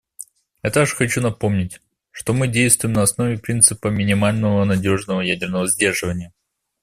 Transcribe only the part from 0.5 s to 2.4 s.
Я также хочу напомнить, что